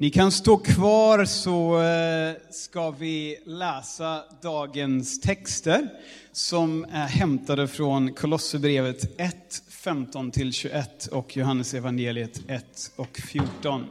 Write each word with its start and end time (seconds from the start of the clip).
Ni 0.00 0.10
kan 0.10 0.32
stå 0.32 0.56
kvar 0.56 1.24
så 1.24 1.82
eh, 1.82 2.34
ska 2.50 2.90
vi 2.90 3.38
läsa 3.46 4.24
dagens 4.42 5.20
texter 5.20 5.88
som 6.32 6.84
är 6.84 7.06
hämtade 7.06 7.68
från 7.68 8.12
Kolosserbrevet 8.14 9.20
1, 9.20 9.36
15-21 9.84 11.08
och 11.08 11.36
Johannes 11.36 11.74
evangeliet 11.74 12.40
1 12.48 12.92
och 12.96 13.20
14. 13.32 13.86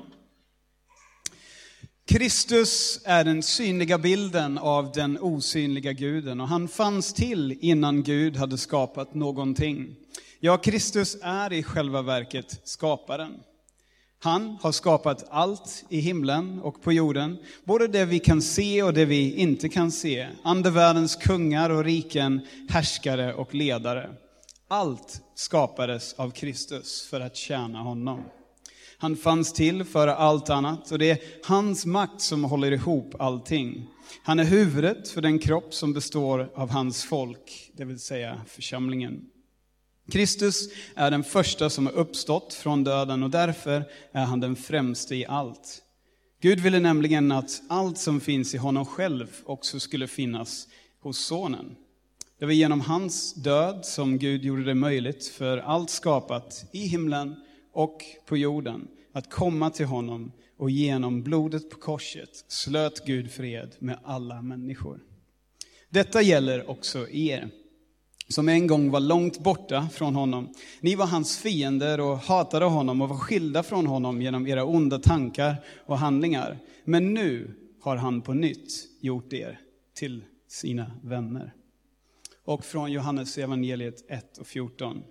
Kristus 2.05 3.02
är 3.05 3.23
den 3.23 3.44
synliga 3.44 3.98
bilden 3.98 4.57
av 4.57 4.91
den 4.91 5.20
osynliga 5.20 5.94
guden 5.94 6.41
och 6.41 6.48
han 6.48 6.68
fanns 6.68 7.14
till 7.14 7.57
innan 7.62 8.04
Gud 8.04 8.38
hade 8.38 8.57
skapat 8.57 9.14
någonting. 9.14 9.96
Ja, 10.39 10.57
Kristus 10.57 11.18
är 11.21 11.54
i 11.54 11.64
själva 11.64 12.02
verket 12.02 12.62
skaparen. 12.64 13.34
Han 14.21 14.57
har 14.61 14.71
skapat 14.71 15.25
allt 15.29 15.85
i 15.89 15.99
himlen 15.99 16.59
och 16.61 16.81
på 16.81 16.91
jorden, 16.91 17.38
både 17.63 17.88
det 17.88 18.05
vi 18.05 18.20
kan 18.20 18.41
se 18.41 18.84
och 18.84 18.94
det 18.94 19.05
vi 19.05 19.35
inte 19.35 19.70
kan 19.70 19.91
se. 19.91 20.27
Andevärldens 20.44 21.16
kungar 21.16 21.70
och 21.70 21.84
riken, 21.84 22.41
härskare 22.70 23.34
och 23.34 23.55
ledare. 23.55 24.09
Allt 24.67 25.21
skapades 25.35 26.13
av 26.13 26.31
Kristus 26.31 27.08
för 27.09 27.21
att 27.21 27.35
tjäna 27.35 27.80
honom. 27.80 28.23
Han 28.97 29.16
fanns 29.16 29.53
till 29.53 29.84
före 29.84 30.16
allt 30.16 30.49
annat 30.49 30.91
och 30.91 30.99
det 30.99 31.11
är 31.11 31.20
hans 31.45 31.86
makt 31.86 32.22
som 32.22 32.44
håller 32.44 32.72
ihop 32.72 33.16
allting. 33.20 33.88
Han 34.23 34.39
är 34.39 34.44
huvudet 34.44 35.09
för 35.09 35.22
den 35.22 35.39
kropp 35.39 35.73
som 35.73 35.94
består 35.94 36.52
av 36.55 36.70
hans 36.70 37.03
folk, 37.03 37.72
det 37.73 37.86
vill 37.86 37.99
säga 37.99 38.41
församlingen. 38.47 39.22
Kristus 40.09 40.70
är 40.95 41.12
den 41.12 41.23
första 41.23 41.70
som 41.70 41.86
har 41.86 41.94
uppstått 41.94 42.54
från 42.54 42.84
döden 42.84 43.23
och 43.23 43.30
därför 43.30 43.84
är 44.12 44.26
han 44.26 44.40
den 44.40 44.55
främste 44.55 45.16
i 45.16 45.26
allt. 45.26 45.81
Gud 46.41 46.59
ville 46.59 46.80
nämligen 46.80 47.31
att 47.31 47.62
allt 47.70 47.98
som 47.98 48.22
finns 48.22 48.55
i 48.55 48.58
honom 48.58 48.86
själv 48.86 49.27
också 49.45 49.80
skulle 49.80 50.08
finnas 50.08 50.67
hos 51.00 51.25
Sonen. 51.25 51.75
Det 52.39 52.45
var 52.45 52.53
genom 52.53 52.81
hans 52.81 53.33
död 53.33 53.86
som 53.86 54.17
Gud 54.17 54.44
gjorde 54.44 54.64
det 54.64 54.75
möjligt 54.75 55.28
för 55.28 55.58
allt 55.58 55.89
skapat 55.89 56.66
i 56.72 56.80
himlen 56.80 57.36
och 57.73 58.02
på 58.26 58.38
jorden 58.38 58.88
att 59.14 59.30
komma 59.30 59.70
till 59.70 59.86
honom 59.86 60.31
och 60.58 60.70
genom 60.70 61.23
blodet 61.23 61.70
på 61.70 61.78
korset 61.78 62.45
slöt 62.48 63.05
Gud 63.05 63.31
fred 63.31 63.76
med 63.80 64.00
alla 64.03 64.42
människor. 64.42 65.00
Detta 65.89 66.22
gäller 66.22 66.70
också 66.70 67.09
er 67.09 67.50
som 68.30 68.49
en 68.49 68.67
gång 68.67 68.91
var 68.91 68.99
långt 68.99 69.39
borta 69.39 69.89
från 69.94 70.16
honom. 70.16 70.53
Ni 70.81 70.95
var 70.95 71.05
hans 71.05 71.38
fiender 71.38 71.99
och 71.99 72.17
hatade 72.17 72.66
honom 72.66 73.02
och 73.02 73.09
var 73.09 73.17
skilda 73.17 73.63
från 73.63 73.88
honom 73.88 74.21
genom 74.21 74.47
era 74.47 74.66
onda 74.66 74.99
tankar 74.99 75.55
och 75.86 75.97
handlingar. 75.97 76.58
Men 76.83 77.13
nu 77.13 77.55
har 77.81 77.95
han 77.95 78.21
på 78.21 78.33
nytt 78.33 78.88
gjort 79.02 79.33
er 79.33 79.59
till 79.95 80.23
sina 80.47 80.91
vänner. 81.03 81.53
Och 82.45 82.66
från 82.66 82.91
Johannes 82.91 83.38
evangeliet 83.38 84.11
1 84.11 84.38
och 84.38 84.47
14. 84.47 85.03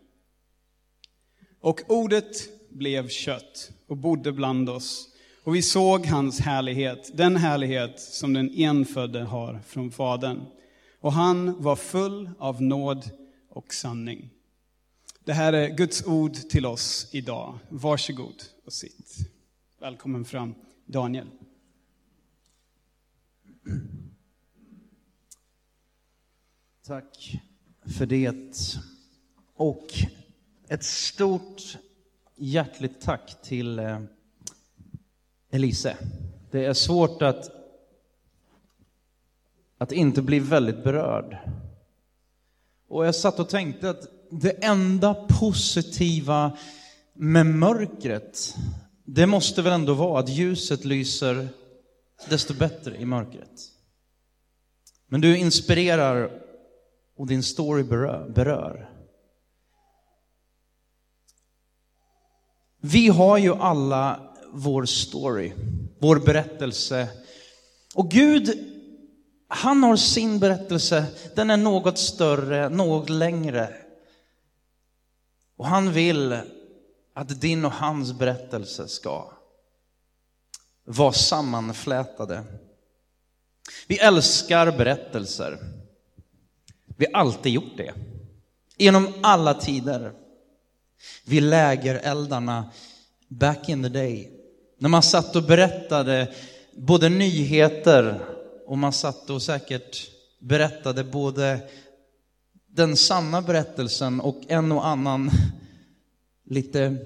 Och 1.61 1.81
ordet 1.89 2.49
blev 2.71 3.09
kött 3.09 3.71
och 3.87 3.97
bodde 3.97 4.33
bland 4.33 4.71
oss. 4.71 5.09
Och 5.45 5.55
vi 5.55 5.63
såg 5.63 6.07
hans 6.07 6.41
härlighet, 6.41 7.11
den 7.15 7.37
härlighet 7.37 8.01
som 8.01 8.33
den 8.33 8.51
enfödde 8.55 9.21
har 9.21 9.61
från 9.67 9.91
Fadern 9.91 10.41
och 11.01 11.13
han 11.13 11.63
var 11.63 11.77
full 11.77 12.31
av 12.39 12.63
nåd 12.63 13.11
och 13.49 13.75
sanning. 13.75 14.31
Det 15.25 15.33
här 15.33 15.53
är 15.53 15.69
Guds 15.69 16.07
ord 16.07 16.35
till 16.35 16.67
oss 16.67 17.09
idag. 17.13 17.59
Varsågod 17.69 18.43
och 18.65 18.73
sitt. 18.73 19.17
Välkommen 19.81 20.25
fram, 20.25 20.55
Daniel. 20.87 21.27
Tack 26.87 27.41
för 27.99 28.07
det. 28.07 28.55
Och 29.55 29.87
ett 30.69 30.85
stort 30.85 31.79
hjärtligt 32.37 33.01
tack 33.01 33.43
till 33.43 33.79
eh, 33.79 34.01
Elise. 35.51 35.97
Det 36.51 36.65
är 36.65 36.75
svårt 36.75 37.23
att 37.23 37.58
att 39.79 39.93
inte 39.93 40.23
bli 40.23 40.39
väldigt 40.39 40.85
berörd. 40.85 41.39
Och 42.89 43.07
jag 43.07 43.15
satt 43.15 43.39
och 43.39 43.49
tänkte 43.49 43.91
att 43.91 44.03
det 44.31 44.65
enda 44.65 45.15
positiva 45.15 46.57
med 47.15 47.47
mörkret, 47.47 48.55
det 49.05 49.27
måste 49.27 49.63
väl 49.63 49.73
ändå 49.73 49.95
vara 49.95 50.21
att 50.21 50.29
ljuset 50.29 50.85
lyser 50.85 51.49
desto 52.29 52.55
bättre 52.55 52.97
i 52.97 53.05
mörkret. 53.05 53.61
Men 55.07 55.21
du 55.21 55.39
inspirerar 55.39 56.31
och 57.17 57.27
din 57.27 57.43
story 57.43 57.83
berör. 57.83 58.29
berör. 58.29 58.91
Vi 62.81 63.09
har 63.09 63.39
ju 63.39 63.55
alla 63.55 64.35
vår 64.53 64.85
story, 64.85 65.53
vår 65.99 66.17
berättelse. 66.17 67.09
Och 67.95 68.11
Gud 68.11 68.69
han 69.49 69.83
har 69.83 69.97
sin 69.97 70.39
berättelse, 70.39 71.07
den 71.35 71.51
är 71.51 71.57
något 71.57 71.99
större, 71.99 72.69
något 72.69 73.11
längre. 73.11 73.75
Och 75.57 75.67
han 75.67 75.93
vill 75.93 76.39
att 77.15 77.41
din 77.41 77.65
och 77.65 77.73
hans 77.73 78.13
berättelse 78.13 78.89
ska 78.89 79.33
vara 80.85 81.13
sammanflätade. 81.13 82.45
Vi 83.87 83.99
älskar 83.99 84.73
berättelser. 84.73 85.59
Vi 86.97 87.07
har 87.13 87.21
alltid 87.21 87.53
gjort 87.53 87.77
det. 87.77 87.95
Genom 88.77 89.15
alla 89.23 89.55
tider. 89.55 90.13
Vid 91.25 91.43
lägereldarna 91.43 92.71
back 93.29 93.69
in 93.69 93.83
the 93.83 93.89
day. 93.89 94.31
När 94.79 94.89
man 94.89 95.03
satt 95.03 95.37
och 95.37 95.43
berättade 95.43 96.35
både 96.73 97.09
nyheter 97.09 98.38
och 98.69 98.79
man 98.79 98.93
satt 98.93 99.31
och 99.31 99.43
säkert 99.43 100.11
berättade 100.39 101.05
både 101.05 101.61
den 102.67 102.97
sanna 102.97 103.43
berättelsen 103.43 104.21
och 104.21 104.41
en 104.49 104.73
och 104.73 104.87
annan 104.87 105.31
lite 106.45 106.97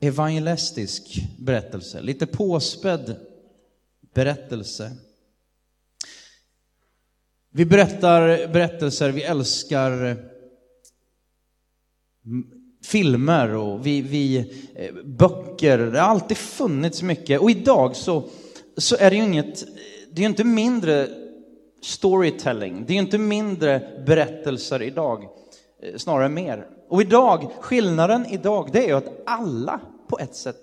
evangelistisk 0.00 1.22
berättelse, 1.38 2.00
lite 2.00 2.26
påspädd 2.26 3.16
berättelse. 4.14 4.96
Vi 7.50 7.64
berättar 7.64 8.48
berättelser, 8.52 9.10
vi 9.10 9.22
älskar 9.22 10.16
filmer 12.84 13.54
och 13.54 13.86
vi, 13.86 14.00
vi, 14.00 14.38
eh, 14.74 14.94
böcker. 15.04 15.78
Det 15.78 16.00
har 16.00 16.08
alltid 16.08 16.36
funnits 16.36 17.02
mycket 17.02 17.40
och 17.40 17.50
idag 17.50 17.96
så, 17.96 18.28
så 18.76 18.96
är 18.96 19.10
det 19.10 19.16
ju 19.16 19.24
inget 19.24 19.64
det 20.14 20.20
är 20.20 20.22
ju 20.22 20.28
inte 20.28 20.44
mindre 20.44 21.08
storytelling, 21.82 22.84
det 22.86 22.92
är 22.92 22.94
ju 22.94 23.00
inte 23.00 23.18
mindre 23.18 24.02
berättelser 24.06 24.82
idag, 24.82 25.22
eh, 25.82 25.96
snarare 25.96 26.28
mer. 26.28 26.66
Och 26.88 27.02
idag, 27.02 27.50
skillnaden 27.60 28.26
idag, 28.26 28.70
det 28.72 28.84
är 28.84 28.88
ju 28.88 28.96
att 28.96 29.22
alla 29.26 29.80
på 30.08 30.18
ett 30.18 30.34
sätt, 30.34 30.56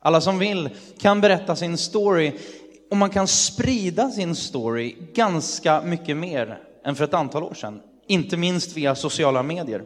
alla 0.00 0.20
som 0.20 0.38
vill, 0.38 0.70
kan 0.98 1.20
berätta 1.20 1.56
sin 1.56 1.76
story 1.76 2.32
och 2.90 2.96
man 2.96 3.10
kan 3.10 3.28
sprida 3.28 4.10
sin 4.10 4.34
story 4.34 4.96
ganska 5.14 5.82
mycket 5.82 6.16
mer 6.16 6.58
än 6.84 6.96
för 6.96 7.04
ett 7.04 7.14
antal 7.14 7.42
år 7.42 7.54
sedan. 7.54 7.80
Inte 8.06 8.36
minst 8.36 8.76
via 8.76 8.94
sociala 8.94 9.42
medier. 9.42 9.82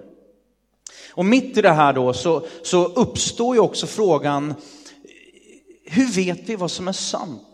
Och 1.14 1.24
mitt 1.24 1.56
i 1.58 1.62
det 1.62 1.70
här 1.70 1.92
då 1.92 2.12
så, 2.12 2.46
så 2.62 2.84
uppstår 2.84 3.54
ju 3.54 3.60
också 3.60 3.86
frågan, 3.86 4.54
hur 5.84 6.06
vet 6.06 6.48
vi 6.48 6.56
vad 6.56 6.70
som 6.70 6.88
är 6.88 6.92
sant? 6.92 7.47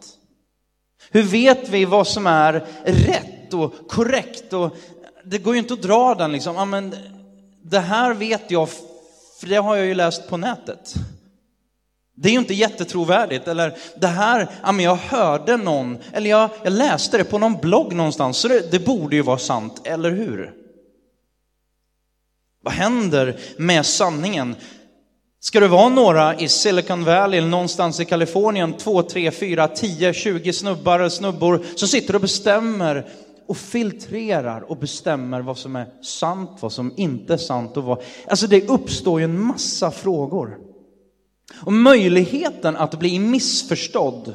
Hur 1.15 1.23
vet 1.23 1.69
vi 1.69 1.85
vad 1.85 2.07
som 2.07 2.27
är 2.27 2.67
rätt 2.85 3.55
och 3.55 3.89
korrekt? 3.89 4.53
Och 4.53 4.77
det 5.25 5.39
går 5.39 5.55
ju 5.55 5.59
inte 5.59 5.75
att 5.75 5.83
dra 5.83 6.15
den 6.15 6.33
liksom, 6.33 6.57
ja, 6.57 6.65
men 6.65 6.95
det 7.63 7.79
här 7.79 8.15
vet 8.15 8.51
jag, 8.51 8.69
för 9.41 9.47
det 9.47 9.57
har 9.57 9.77
jag 9.77 9.87
ju 9.87 9.95
läst 9.95 10.29
på 10.29 10.37
nätet. 10.37 10.95
Det 12.15 12.29
är 12.29 12.33
ju 12.33 12.39
inte 12.39 12.55
jättetrovärdigt. 12.55 13.49
Eller 13.49 13.77
det 13.97 14.07
här, 14.07 14.49
ja, 14.63 14.73
men 14.73 14.85
jag 14.85 14.97
hörde 14.97 15.57
någon, 15.57 15.99
eller 16.13 16.31
jag, 16.31 16.51
jag 16.63 16.73
läste 16.73 17.19
det 17.19 17.25
på 17.25 17.39
någon 17.39 17.57
blogg 17.57 17.95
någonstans, 17.95 18.37
så 18.37 18.49
det, 18.49 18.71
det 18.71 18.79
borde 18.79 19.17
ju 19.17 19.23
vara 19.23 19.39
sant, 19.39 19.81
eller 19.85 20.11
hur? 20.11 20.55
Vad 22.63 22.75
händer 22.75 23.37
med 23.57 23.87
sanningen? 23.87 24.57
Ska 25.45 25.61
det 25.61 25.69
vara 25.69 25.89
några 25.89 26.35
i 26.35 26.49
Silicon 26.49 27.05
Valley 27.05 27.39
eller 27.39 27.49
någonstans 27.49 28.01
i 28.01 28.05
Kalifornien, 28.05 28.73
två, 28.73 29.03
tre, 29.03 29.31
fyra, 29.31 29.69
tio, 29.69 30.13
tjugo 30.13 30.53
snubbar 30.53 31.01
och 31.01 31.13
snubbor 31.13 31.65
som 31.77 31.89
sitter 31.89 32.15
och 32.15 32.21
bestämmer 32.21 33.09
och 33.47 33.57
filtrerar 33.57 34.61
och 34.61 34.77
bestämmer 34.77 35.41
vad 35.41 35.59
som 35.59 35.77
är 35.77 36.03
sant, 36.03 36.51
vad 36.61 36.73
som 36.73 36.95
inte 36.97 37.33
är 37.33 37.37
sant 37.37 37.77
och 37.77 37.85
vad... 37.85 38.03
Alltså 38.27 38.47
det 38.47 38.69
uppstår 38.69 39.21
ju 39.21 39.25
en 39.25 39.41
massa 39.41 39.91
frågor. 39.91 40.59
Och 41.63 41.73
möjligheten 41.73 42.77
att 42.77 42.99
bli 42.99 43.19
missförstådd 43.19 44.35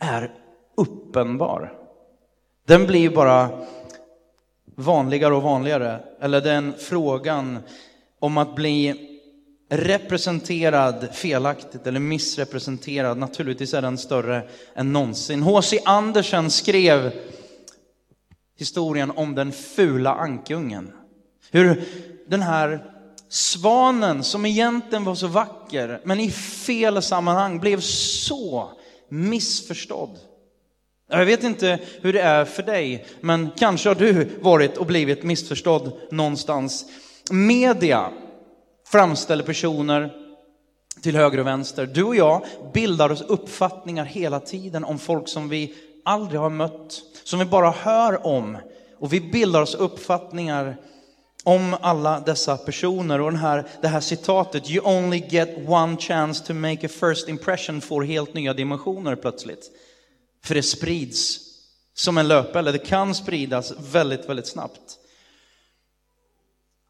är 0.00 0.34
uppenbar. 0.76 1.72
Den 2.66 2.86
blir 2.86 3.10
bara 3.10 3.48
vanligare 4.76 5.34
och 5.34 5.42
vanligare. 5.42 6.00
Eller 6.20 6.40
den 6.40 6.74
frågan 6.78 7.58
om 8.24 8.38
att 8.38 8.54
bli 8.54 8.94
representerad 9.70 11.08
felaktigt 11.12 11.86
eller 11.86 12.00
missrepresenterad, 12.00 13.18
naturligtvis 13.18 13.74
är 13.74 13.82
den 13.82 13.98
större 13.98 14.42
än 14.74 14.92
någonsin. 14.92 15.42
H.C. 15.42 15.80
Andersen 15.84 16.50
skrev 16.50 17.12
historien 18.58 19.10
om 19.10 19.34
den 19.34 19.52
fula 19.52 20.14
ankungen. 20.14 20.92
Hur 21.50 21.84
den 22.28 22.42
här 22.42 22.84
svanen 23.28 24.24
som 24.24 24.46
egentligen 24.46 25.04
var 25.04 25.14
så 25.14 25.26
vacker, 25.26 26.00
men 26.04 26.20
i 26.20 26.30
fel 26.30 27.02
sammanhang 27.02 27.60
blev 27.60 27.80
så 27.80 28.70
missförstådd. 29.08 30.18
Jag 31.10 31.26
vet 31.26 31.42
inte 31.42 31.78
hur 32.00 32.12
det 32.12 32.20
är 32.20 32.44
för 32.44 32.62
dig, 32.62 33.06
men 33.20 33.50
kanske 33.56 33.88
har 33.88 33.94
du 33.94 34.28
varit 34.40 34.76
och 34.76 34.86
blivit 34.86 35.22
missförstådd 35.22 35.92
någonstans. 36.10 36.84
Media 37.30 38.10
framställer 38.86 39.44
personer 39.44 40.12
till 41.02 41.16
höger 41.16 41.38
och 41.38 41.46
vänster. 41.46 41.86
Du 41.86 42.02
och 42.02 42.16
jag 42.16 42.44
bildar 42.74 43.10
oss 43.10 43.22
uppfattningar 43.22 44.04
hela 44.04 44.40
tiden 44.40 44.84
om 44.84 44.98
folk 44.98 45.28
som 45.28 45.48
vi 45.48 45.74
aldrig 46.04 46.40
har 46.40 46.50
mött, 46.50 47.02
som 47.24 47.38
vi 47.38 47.44
bara 47.44 47.70
hör 47.70 48.26
om. 48.26 48.58
Och 48.98 49.12
vi 49.12 49.20
bildar 49.20 49.62
oss 49.62 49.74
uppfattningar 49.74 50.76
om 51.44 51.76
alla 51.80 52.20
dessa 52.20 52.56
personer. 52.56 53.20
Och 53.20 53.30
den 53.30 53.40
här, 53.40 53.66
det 53.82 53.88
här 53.88 54.00
citatet, 54.00 54.70
you 54.70 54.86
only 54.86 55.22
get 55.28 55.68
one 55.68 55.96
chance 55.96 56.46
to 56.46 56.54
make 56.54 56.86
a 56.86 56.90
first 57.00 57.28
impression, 57.28 57.80
får 57.80 58.02
helt 58.02 58.34
nya 58.34 58.54
dimensioner 58.54 59.16
plötsligt. 59.16 59.70
För 60.44 60.54
det 60.54 60.62
sprids 60.62 61.40
som 61.94 62.18
en 62.18 62.28
löpeld, 62.28 62.68
det 62.68 62.78
kan 62.78 63.14
spridas 63.14 63.72
väldigt, 63.92 64.28
väldigt 64.28 64.46
snabbt. 64.46 64.98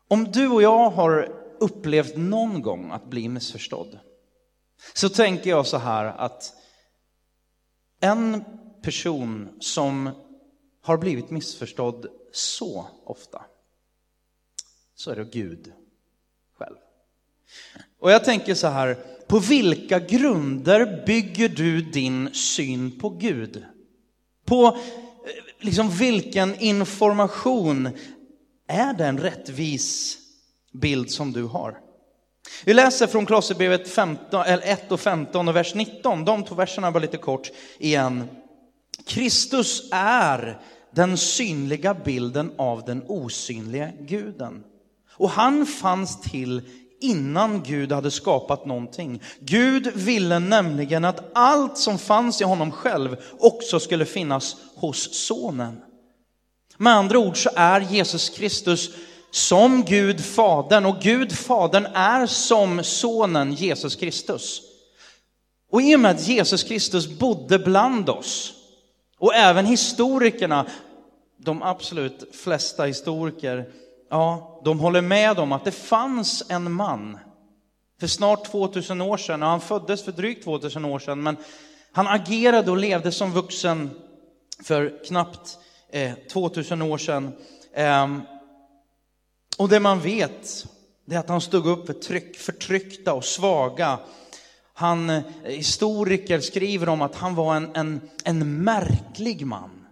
Om 0.09 0.25
du 0.25 0.49
och 0.49 0.63
jag 0.63 0.91
har 0.91 1.33
upplevt 1.61 2.17
någon 2.17 2.63
gång 2.63 2.91
att 2.91 3.07
bli 3.11 3.29
missförstådd, 3.29 3.99
så 4.95 5.09
tänker 5.09 5.51
jag 5.51 5.67
så 5.67 5.79
här 5.79 6.05
att 6.05 6.53
en 8.01 8.45
person 8.83 9.49
som 9.61 10.11
har 10.83 10.97
blivit 10.97 11.31
missförstådd 11.31 12.07
så 12.33 12.87
ofta, 13.05 13.45
så 14.95 15.11
är 15.11 15.17
det 15.17 15.25
Gud 15.25 15.73
själv. 16.59 16.77
Och 17.99 18.11
jag 18.11 18.25
tänker 18.25 18.55
så 18.55 18.67
här, 18.67 18.95
på 19.27 19.39
vilka 19.39 19.99
grunder 19.99 21.05
bygger 21.07 21.49
du 21.49 21.83
din 21.83 22.35
syn 22.35 22.99
på 23.01 23.09
Gud? 23.11 23.65
På 24.45 24.67
eh, 24.67 24.75
liksom 25.59 25.91
vilken 25.91 26.61
information 26.61 27.89
är 28.69 28.93
det 28.93 29.07
en 29.07 29.19
rättvis 29.19 30.19
bild 30.73 31.11
som 31.11 31.33
du 31.33 31.45
har? 31.45 31.79
Vi 32.65 32.75
läser 32.75 33.07
från 33.07 33.27
Kolosserbrevet 33.27 33.99
1 34.65 34.93
och 34.93 35.01
15 35.01 35.49
och 35.49 35.57
vers 35.57 35.75
19. 35.75 36.25
De 36.25 36.45
två 36.45 36.55
verserna 36.55 36.91
var 36.91 37.01
lite 37.01 37.17
kort 37.17 37.51
igen. 37.79 38.29
Kristus 39.07 39.89
är 39.93 40.61
den 40.91 41.17
synliga 41.17 41.95
bilden 41.95 42.53
av 42.59 42.85
den 42.85 43.03
osynliga 43.07 43.91
guden. 44.01 44.65
Och 45.17 45.31
han 45.31 45.67
fanns 45.67 46.21
till 46.21 46.63
innan 47.01 47.63
Gud 47.63 47.93
hade 47.93 48.11
skapat 48.11 48.67
någonting. 48.67 49.23
Gud 49.41 49.93
ville 49.95 50.39
nämligen 50.39 51.05
att 51.05 51.31
allt 51.35 51.79
som 51.79 51.99
fanns 51.99 52.41
i 52.41 52.45
honom 52.45 52.73
själv 52.73 53.17
också 53.39 53.81
skulle 53.81 54.05
finnas 54.05 54.57
hos 54.75 55.27
sonen. 55.27 55.81
Med 56.77 56.93
andra 56.93 57.19
ord 57.19 57.43
så 57.43 57.51
är 57.57 57.81
Jesus 57.81 58.29
Kristus 58.29 58.91
som 59.31 59.85
Gud 59.85 60.25
Fadern 60.25 60.87
och 60.87 61.01
Gud 61.01 61.33
Fadern 61.33 61.87
är 61.95 62.27
som 62.27 62.85
sonen 62.85 63.53
Jesus 63.53 63.97
Kristus. 63.97 64.63
Och 65.71 65.83
i 65.83 65.97
och 65.97 66.01
med 66.01 66.11
att 66.11 66.29
Jesus 66.29 66.63
Kristus 66.63 67.19
bodde 67.19 67.59
bland 67.59 68.09
oss 68.09 68.53
och 69.19 69.35
även 69.35 69.67
historikerna, 69.67 70.67
de 71.39 71.63
absolut 71.63 72.37
flesta 72.37 72.85
historiker 72.85 73.67
ja, 74.11 74.61
de 74.65 74.81
håller 74.81 75.01
med 75.01 75.39
om 75.39 75.53
att 75.53 75.65
det 75.65 75.73
fanns 75.73 76.43
en 76.49 76.73
man 76.73 77.19
för 78.01 78.07
snart 78.07 78.45
2000 78.45 79.01
år 79.01 79.17
sedan, 79.17 79.43
och 79.43 79.49
han 79.49 79.61
föddes 79.61 80.05
för 80.05 80.13
drygt 80.13 80.45
2000 80.45 80.85
år 80.85 80.99
sedan, 80.99 81.23
men 81.23 81.37
han 81.93 82.07
agerade 82.07 82.71
och 82.71 82.77
levde 82.77 83.13
som 83.13 83.33
vuxen 83.33 83.91
för 84.63 85.05
knappt 85.07 85.59
eh, 85.95 86.15
2000 86.33 86.83
år 86.83 86.99
sedan. 86.99 87.33
Eh, 87.73 88.19
och 89.59 89.69
det 89.69 89.81
man 89.81 90.01
vet, 90.01 90.67
det 91.05 91.15
är 91.15 91.19
att 91.19 91.29
han 91.29 91.41
stod 91.41 91.67
upp 91.67 91.87
för 91.87 91.93
tryck, 91.93 92.37
förtryckta 92.37 93.15
och 93.15 93.25
svaga. 93.25 93.99
Han, 94.75 95.11
eh, 95.11 95.23
historiker 95.45 96.41
skriver 96.41 96.89
om 96.89 97.03
att 97.03 97.15
han 97.15 97.35
var 97.35 97.57
en, 97.57 97.71
en, 97.75 98.01
en 98.25 98.63
märklig 98.63 99.47
man. 99.47 99.87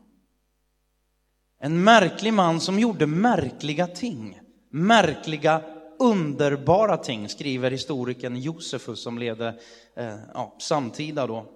En 1.61 1.85
märklig 1.85 2.35
man 2.35 2.61
som 2.61 2.79
gjorde 2.79 3.07
märkliga 3.07 3.87
ting. 3.87 4.41
Märkliga, 4.71 5.63
underbara 5.99 6.97
ting, 6.97 7.29
skriver 7.29 7.71
historikern 7.71 8.37
Josefus 8.37 9.03
som 9.03 9.19
levde 9.19 9.55
eh, 9.97 10.17
ja, 10.35 10.57
samtida 10.59 11.27
då 11.27 11.47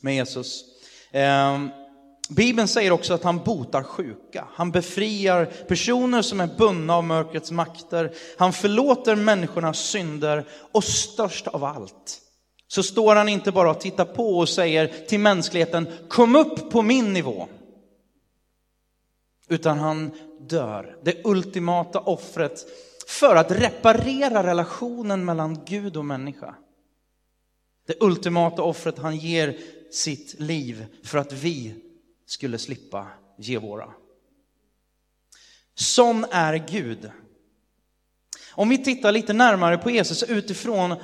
med 0.00 0.14
Jesus. 0.14 0.64
Eh, 1.10 1.58
Bibeln 2.28 2.68
säger 2.68 2.90
också 2.90 3.14
att 3.14 3.22
han 3.22 3.38
botar 3.38 3.82
sjuka. 3.82 4.48
Han 4.52 4.70
befriar 4.70 5.44
personer 5.44 6.22
som 6.22 6.40
är 6.40 6.56
bundna 6.58 6.96
av 6.96 7.04
mörkrets 7.04 7.50
makter. 7.50 8.12
Han 8.38 8.52
förlåter 8.52 9.16
människornas 9.16 9.78
synder 9.78 10.44
och 10.72 10.84
störst 10.84 11.46
av 11.46 11.64
allt 11.64 12.22
så 12.72 12.82
står 12.82 13.16
han 13.16 13.28
inte 13.28 13.52
bara 13.52 13.70
och 13.70 13.80
tittar 13.80 14.04
på 14.04 14.38
och 14.38 14.48
säger 14.48 15.06
till 15.08 15.20
mänskligheten, 15.20 15.86
kom 16.08 16.36
upp 16.36 16.70
på 16.70 16.82
min 16.82 17.12
nivå 17.12 17.48
utan 19.48 19.78
han 19.78 20.10
dör. 20.40 20.96
Det 21.02 21.26
ultimata 21.26 22.00
offret 22.00 22.66
för 23.08 23.36
att 23.36 23.50
reparera 23.50 24.46
relationen 24.46 25.24
mellan 25.24 25.64
Gud 25.64 25.96
och 25.96 26.04
människa. 26.04 26.54
Det 27.86 28.02
ultimata 28.02 28.62
offret 28.62 28.98
han 28.98 29.16
ger 29.16 29.58
sitt 29.90 30.40
liv 30.40 30.86
för 31.04 31.18
att 31.18 31.32
vi 31.32 31.74
skulle 32.32 32.58
slippa 32.58 33.06
ge 33.38 33.58
våra. 33.58 33.92
Sån 35.74 36.24
är 36.30 36.54
Gud. 36.54 37.10
Om 38.50 38.68
vi 38.68 38.84
tittar 38.84 39.12
lite 39.12 39.32
närmare 39.32 39.78
på 39.78 39.90
Jesus 39.90 40.22
utifrån 40.22 40.94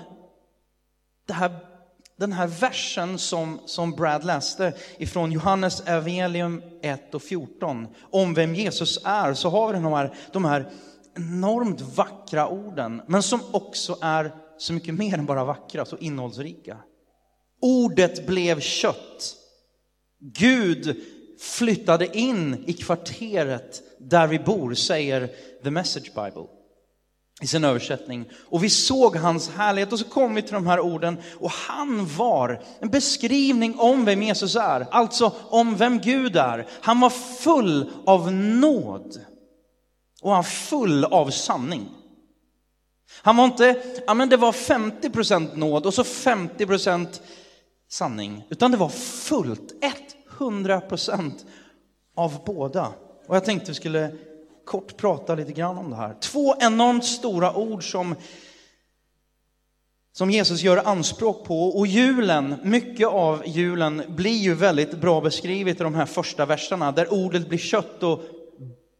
det 1.27 1.33
här 1.33 1.57
den 2.17 2.33
här 2.33 2.47
versen 2.47 3.19
som, 3.19 3.61
som 3.67 3.93
Brad 3.93 4.25
läste 4.25 4.73
ifrån 4.99 5.33
Johannes 5.33 5.81
evangelium 5.81 6.63
1 6.83 7.15
och 7.15 7.23
14 7.23 7.87
om 8.11 8.35
vem 8.35 8.55
Jesus 8.55 8.99
är, 9.05 9.35
så 9.35 9.49
har 9.49 9.73
vi 9.73 9.81
de 9.81 9.93
här, 9.93 10.15
de 10.33 10.45
här 10.45 10.71
enormt 11.17 11.81
vackra 11.81 12.49
orden, 12.49 13.03
men 13.07 13.23
som 13.23 13.41
också 13.53 13.99
är 14.01 14.33
så 14.59 14.73
mycket 14.73 14.95
mer 14.95 15.19
än 15.19 15.27
bara 15.27 15.45
vackra, 15.45 15.85
så 15.85 15.97
innehållsrika. 15.97 16.79
Ordet 17.61 18.27
blev 18.27 18.61
kött. 18.61 19.37
Gud 20.21 21.05
flyttade 21.39 22.19
in 22.19 22.65
i 22.67 22.73
kvarteret 22.73 23.83
där 23.99 24.27
vi 24.27 24.39
bor, 24.39 24.75
säger 24.75 25.29
The 25.63 25.71
Message 25.71 26.15
Bible 26.15 26.47
i 27.41 27.47
sin 27.47 27.65
översättning. 27.65 28.29
Och 28.51 28.65
vi 28.65 28.71
såg 28.71 29.17
hans 29.17 29.49
härlighet 29.49 29.93
och 29.93 29.99
så 29.99 30.05
kom 30.05 30.35
vi 30.35 30.43
till 30.43 30.55
de 30.55 30.67
här 30.67 30.81
orden 30.81 31.17
och 31.41 31.51
han 31.51 32.07
var 32.17 32.63
en 32.81 32.91
beskrivning 32.91 33.79
om 33.79 34.05
vem 34.05 34.23
Jesus 34.23 34.57
är, 34.57 34.87
alltså 34.91 35.33
om 35.49 35.77
vem 35.77 35.99
Gud 35.99 36.37
är. 36.37 36.69
Han 36.81 37.01
var 37.01 37.11
full 37.11 37.91
av 38.07 38.33
nåd 38.33 39.21
och 40.23 40.33
han 40.33 40.45
full 40.45 41.05
av 41.05 41.31
sanning. 41.31 41.89
Han 43.23 43.37
var 43.37 43.45
inte, 43.45 43.83
ja 44.07 44.15
men 44.15 44.29
det 44.29 44.37
var 44.37 44.53
50% 44.53 45.57
nåd 45.57 45.87
och 45.87 45.95
så 45.95 46.03
50% 46.03 47.07
sanning, 47.91 48.45
utan 48.51 48.71
det 48.71 48.77
var 48.77 48.89
fullt, 48.89 49.73
100% 50.39 51.33
av 52.15 52.45
båda. 52.47 52.93
Och 53.27 53.37
jag 53.37 53.45
tänkte 53.45 53.71
vi 53.71 53.75
skulle 53.75 54.13
kort 54.65 54.97
prata 54.97 55.35
lite 55.35 55.53
grann 55.53 55.79
om 55.79 55.91
det 55.91 55.97
här. 55.97 56.17
Två 56.21 56.55
enormt 56.61 57.05
stora 57.05 57.57
ord 57.57 57.91
som, 57.91 58.15
som 60.13 60.31
Jesus 60.31 60.63
gör 60.63 60.77
anspråk 60.77 61.45
på. 61.45 61.69
Och 61.69 61.87
julen, 61.87 62.55
mycket 62.63 63.09
av 63.09 63.43
julen 63.47 64.03
blir 64.09 64.37
ju 64.37 64.55
väldigt 64.55 65.01
bra 65.01 65.21
beskrivet 65.21 65.81
i 65.81 65.83
de 65.83 65.95
här 65.95 66.07
första 66.07 66.47
verserna, 66.47 66.93
där 66.93 67.13
ordet 67.13 67.49
blir 67.49 67.59
kött 67.59 68.03
och 68.03 68.21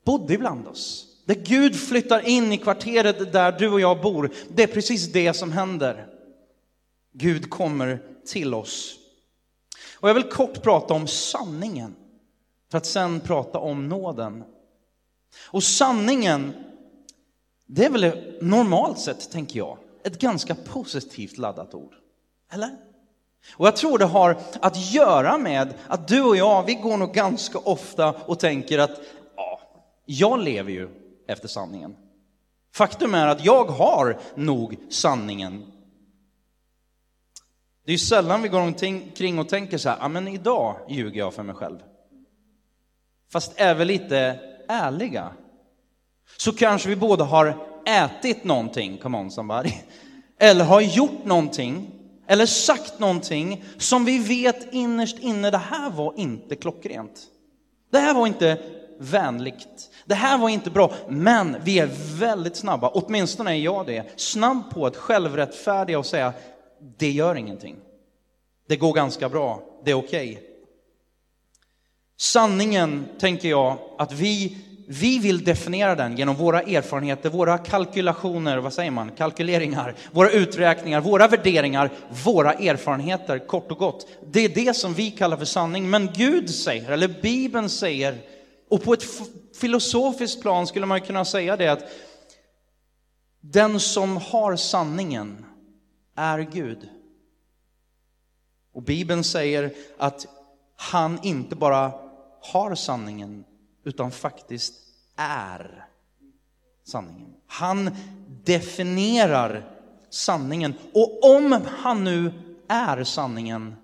bodde 0.05 0.35
ibland 0.35 0.67
oss. 0.67 1.05
Där 1.27 1.35
Gud 1.35 1.77
flyttar 1.77 2.29
in 2.29 2.53
i 2.53 2.59
kvarteret 2.59 3.33
där 3.33 3.53
du 3.53 3.69
och 3.69 3.81
jag 3.81 4.01
bor, 4.01 4.31
det 4.49 4.63
är 4.63 4.67
precis 4.67 5.13
det 5.13 5.33
som 5.33 5.53
händer. 5.53 6.07
Gud 7.13 7.51
kommer 7.51 8.03
till 8.27 8.55
oss. 8.55 8.98
Och 10.01 10.09
jag 10.09 10.15
vill 10.15 10.29
kort 10.29 10.63
prata 10.63 10.95
om 10.95 11.07
sanningen, 11.07 11.97
för 12.71 12.79
att 12.79 12.87
sen 12.87 13.21
prata 13.21 13.59
om 13.59 13.89
nåden. 13.89 14.45
Och 15.51 15.63
sanningen, 15.63 16.53
det 17.67 17.85
är 17.85 17.91
väl 17.91 18.35
normalt 18.41 18.99
sett, 18.99 19.31
tänker 19.31 19.59
jag, 19.59 19.79
ett 20.05 20.19
ganska 20.19 20.55
positivt 20.55 21.39
laddat 21.39 21.75
ord. 21.75 21.95
Eller? 22.53 22.71
Och 23.53 23.67
jag 23.67 23.77
tror 23.77 23.99
det 23.99 24.05
har 24.05 24.41
att 24.61 24.93
göra 24.93 25.39
med 25.39 25.75
att 25.87 26.09
du 26.09 26.23
och 26.23 26.37
jag, 26.37 26.67
vi 26.67 26.75
går 26.75 26.97
nog 26.97 27.15
ganska 27.15 27.59
ofta 27.59 28.13
och 28.13 28.39
tänker 28.39 28.79
att 28.79 29.01
ja, 29.37 29.61
jag 30.05 30.41
lever 30.41 30.73
ju 30.73 30.89
efter 31.29 31.49
sanningen. 31.49 31.97
Faktum 32.75 33.15
är 33.15 33.27
att 33.27 33.45
jag 33.45 33.65
har 33.65 34.19
nog 34.35 34.77
sanningen. 34.91 35.73
Det 37.89 37.93
är 37.93 37.95
ju 37.95 37.99
sällan 37.99 38.43
vi 38.43 38.49
går 38.49 38.61
omkring 38.61 39.39
och 39.39 39.49
tänker 39.49 39.79
så 39.79 39.89
här, 39.89 39.99
ja 40.01 40.09
men 40.09 40.29
idag 40.29 40.77
ljuger 40.89 41.19
jag 41.19 41.35
för 41.35 41.43
mig 41.43 41.55
själv. 41.55 41.79
Fast 43.33 43.53
är 43.57 43.75
vi 43.75 43.85
lite 43.85 44.41
ärliga 44.69 45.33
så 46.37 46.53
kanske 46.53 46.89
vi 46.89 46.97
både 46.97 47.25
har 47.25 47.57
ätit 47.87 48.45
någonting, 48.45 48.99
come 48.99 49.19
on 49.19 49.31
somebody, 49.31 49.73
eller 50.39 50.65
har 50.65 50.81
gjort 50.81 51.25
någonting, 51.25 51.91
eller 52.27 52.47
sagt 52.47 52.99
någonting 52.99 53.65
som 53.79 54.05
vi 54.05 54.19
vet 54.19 54.73
innerst 54.73 55.19
inne, 55.19 55.51
det 55.51 55.59
här 55.59 55.91
var 55.91 56.13
inte 56.17 56.57
klockrent. 56.57 57.23
Det 57.91 57.99
här 57.99 58.15
var 58.15 58.27
inte 58.27 58.59
vänligt. 58.99 59.91
Det 60.05 60.15
här 60.15 60.39
var 60.39 60.49
inte 60.49 60.71
bra, 60.71 60.93
men 61.09 61.57
vi 61.65 61.79
är 61.79 61.91
väldigt 62.19 62.57
snabba, 62.57 62.89
åtminstone 62.89 63.51
är 63.51 63.59
jag 63.59 63.87
det, 63.87 64.21
snabb 64.21 64.75
på 64.75 64.87
att 64.87 64.97
självrättfärdiga 64.97 65.99
och 65.99 66.07
säga, 66.07 66.33
det 66.99 67.11
gör 67.11 67.35
ingenting. 67.35 67.77
Det 68.69 68.77
går 68.77 68.93
ganska 68.93 69.29
bra, 69.29 69.63
det 69.85 69.91
är 69.91 69.95
okej. 69.95 70.31
Okay. 70.31 70.45
Sanningen, 72.17 73.09
tänker 73.19 73.49
jag, 73.49 73.79
att 73.99 74.13
vi, 74.13 74.57
vi 74.89 75.19
vill 75.19 75.45
definiera 75.45 75.95
den 75.95 76.17
genom 76.17 76.37
våra 76.37 76.63
erfarenheter, 76.63 77.31
våra 77.31 77.59
kalkylationer, 77.59 78.59
vad 78.59 78.73
säger 78.73 78.91
man, 78.91 79.11
kalkyleringar, 79.11 79.95
våra 80.13 80.31
uträkningar, 80.31 81.01
våra 81.01 81.29
värderingar, 81.29 81.91
våra 82.25 82.53
erfarenheter, 82.53 83.39
kort 83.39 83.71
och 83.71 83.79
gott. 83.79 84.07
Det 84.27 84.45
är 84.45 84.49
det 84.49 84.75
som 84.75 84.95
vi 84.95 85.11
kallar 85.11 85.37
för 85.37 85.45
sanning, 85.45 85.91
men 85.91 86.11
Gud 86.15 86.51
säger, 86.51 86.91
eller 86.91 87.09
Bibeln 87.23 87.69
säger, 87.69 88.19
och 88.71 88.83
på 88.83 88.93
ett 88.93 89.05
filosofiskt 89.61 90.43
plan 90.43 90.67
skulle 90.67 90.87
man 90.87 91.01
kunna 91.01 91.25
säga 91.25 91.57
det 91.57 91.69
att 91.69 91.91
den 93.41 93.81
som 93.81 94.17
har 94.17 94.57
sanningen 94.57 95.45
är 96.19 96.39
Gud. 96.39 96.89
Och 98.73 98.83
Bibeln 98.83 99.25
säger 99.25 99.75
att 99.99 100.27
han 100.77 101.19
inte 101.23 101.57
bara 101.57 101.93
har 102.41 102.75
sanningen, 102.75 103.45
utan 103.85 104.11
faktiskt 104.11 104.75
är 105.17 105.89
sanningen. 106.85 107.35
Han 107.47 107.91
definierar 108.45 109.79
sanningen. 110.11 110.75
Och 110.93 111.37
om 111.37 111.61
han 111.67 112.05
nu 112.05 112.33
är 112.69 113.05
sanningen, 113.05 113.77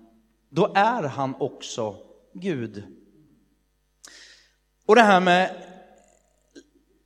då 0.49 0.71
är 0.75 1.03
han 1.03 1.35
också 1.39 1.95
Gud. 2.33 2.83
Och 4.85 4.95
det 4.95 5.01
här 5.01 5.19
med 5.19 5.61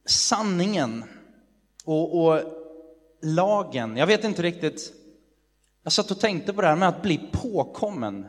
sanningen 0.05 1.03
och, 1.85 2.25
och 2.25 2.41
lagen, 3.21 3.97
jag 3.97 4.07
vet 4.07 4.23
inte 4.23 4.41
riktigt. 4.41 4.98
Jag 5.83 5.93
satt 5.93 6.11
och 6.11 6.19
tänkte 6.19 6.53
på 6.53 6.61
det 6.61 6.67
här 6.67 6.75
med 6.75 6.89
att 6.89 7.01
bli 7.01 7.29
påkommen 7.31 8.27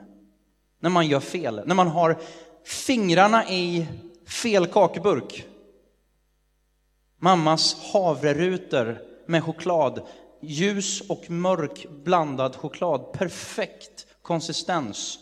när 0.81 0.91
man 0.91 1.07
gör 1.07 1.21
fel, 1.21 1.63
när 1.67 1.75
man 1.75 1.89
har 1.89 2.19
fingrarna 2.65 3.49
i 3.49 3.87
fel 4.27 4.67
kakburk. 4.67 5.47
Mammas 7.19 7.77
havrerutor 7.93 8.99
med 9.27 9.45
choklad, 9.45 10.07
ljus 10.41 11.01
och 11.01 11.31
mörk 11.31 11.87
blandad 12.05 12.57
choklad, 12.57 13.13
perfekt 13.13 14.07
konsistens. 14.23 15.19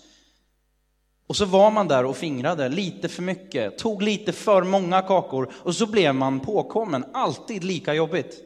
Och 1.26 1.36
så 1.36 1.44
var 1.44 1.70
man 1.70 1.88
där 1.88 2.04
och 2.04 2.16
fingrade 2.16 2.68
lite 2.68 3.08
för 3.08 3.22
mycket, 3.22 3.78
tog 3.78 4.02
lite 4.02 4.32
för 4.32 4.62
många 4.62 5.02
kakor 5.02 5.52
och 5.54 5.74
så 5.74 5.86
blev 5.86 6.14
man 6.14 6.40
påkommen. 6.40 7.04
Alltid 7.12 7.64
lika 7.64 7.94
jobbigt. 7.94 8.42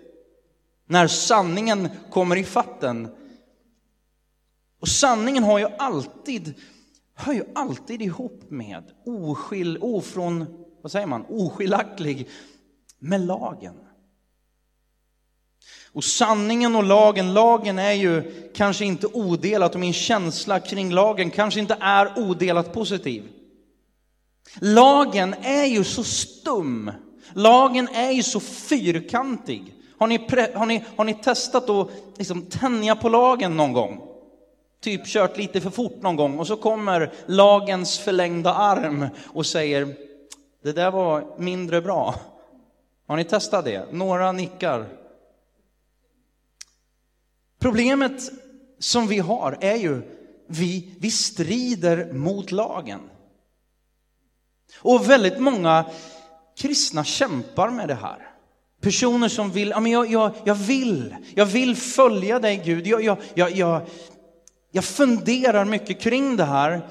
När 0.87 1.07
sanningen 1.07 1.89
kommer 2.11 2.37
i 2.37 2.45
fatten. 2.45 3.09
Och 4.83 4.89
sanningen 4.89 5.45
har 5.45 5.59
ju 5.59 5.69
alltid, 5.79 6.55
hör 7.15 7.33
ju 7.33 7.45
alltid 7.55 8.03
ihop 8.03 8.43
med 8.49 8.85
oskill, 9.05 9.79
ofrån, 9.81 10.47
vad 10.83 10.93
säger 10.93 11.07
man, 11.07 11.25
oskiljaktig 11.29 12.29
med 12.99 13.21
lagen. 13.21 13.75
Och 15.93 16.05
sanningen 16.05 16.77
och 16.77 16.85
lagen, 16.85 17.35
lagen 17.35 17.79
är 17.79 17.93
ju 17.93 18.33
kanske 18.55 18.85
inte 18.85 19.07
odelat 19.07 19.75
och 19.75 19.81
min 19.81 19.93
känsla 19.93 20.61
kring 20.61 20.93
lagen 20.93 21.31
kanske 21.31 21.61
inte 21.61 21.77
är 21.81 22.19
odelat 22.19 22.73
positiv. 22.73 23.29
Lagen 24.61 25.35
är 25.43 25.65
ju 25.65 25.85
så 25.85 26.05
stum. 26.05 26.91
Lagen 27.35 27.89
är 27.89 28.11
ju 28.11 28.23
så 28.23 28.41
fyrkantig. 28.41 29.75
Har 29.99 30.07
ni, 30.07 30.19
har 30.55 30.67
ni, 30.67 30.85
har 30.97 31.05
ni 31.05 31.15
testat 31.15 31.71
att 31.71 31.91
liksom 32.17 32.43
tänja 32.43 32.97
på 32.97 33.09
lagen 33.09 33.57
någon 33.57 33.73
gång? 33.73 34.12
Typ 34.83 35.07
kört 35.07 35.37
lite 35.37 35.61
för 35.61 35.71
fort 35.71 36.03
någon 36.03 36.17
gång 36.17 36.39
och 36.39 36.47
så 36.47 36.57
kommer 36.57 37.13
lagens 37.27 37.99
förlängda 37.99 38.55
arm 38.55 39.07
och 39.27 39.47
säger 39.47 39.95
det 40.63 40.73
där 40.73 40.91
var 40.91 41.35
mindre 41.39 41.81
bra. 41.81 42.15
Har 43.07 43.17
ni 43.17 43.25
testat 43.25 43.65
det? 43.65 43.93
Några 43.93 44.33
nickar. 44.33 44.87
Problemet 47.59 48.33
som 48.79 49.07
vi 49.07 49.19
har 49.19 49.59
är 49.61 49.77
ju, 49.77 50.03
vi, 50.47 50.95
vi 51.01 51.11
strider 51.11 52.13
mot 52.13 52.53
lagen. 52.53 53.01
Och 54.77 55.11
väldigt 55.11 55.41
många 55.41 55.85
kristna 56.57 57.05
kämpar 57.05 57.71
med 57.71 57.89
det 57.89 57.95
här. 57.95 58.29
Personer 58.81 59.29
som 59.29 59.51
vill, 59.51 59.71
ja, 59.71 59.81
men 59.81 59.93
jag, 59.93 60.11
jag, 60.11 60.33
jag 60.45 60.55
vill, 60.55 61.17
jag 61.35 61.47
vill 61.47 61.77
följa 61.77 62.39
dig 62.39 62.63
Gud. 62.65 62.87
Jag, 62.87 63.03
jag, 63.03 63.19
jag, 63.35 63.51
jag, 63.51 63.83
jag 64.73 64.85
funderar 64.85 65.65
mycket 65.65 66.01
kring 66.01 66.37
det 66.37 66.45
här. 66.45 66.89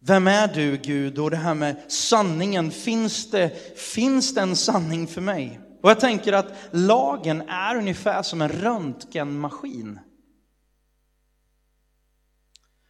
Vem 0.00 0.26
är 0.26 0.48
du 0.48 0.76
Gud? 0.76 1.18
Och 1.18 1.30
det 1.30 1.36
här 1.36 1.54
med 1.54 1.76
sanningen, 1.88 2.70
finns 2.70 3.30
det, 3.30 3.78
finns 3.78 4.34
det 4.34 4.40
en 4.40 4.56
sanning 4.56 5.06
för 5.06 5.20
mig? 5.20 5.60
Och 5.82 5.90
jag 5.90 6.00
tänker 6.00 6.32
att 6.32 6.52
lagen 6.70 7.40
är 7.48 7.76
ungefär 7.76 8.22
som 8.22 8.42
en 8.42 8.48
röntgenmaskin. 8.48 9.98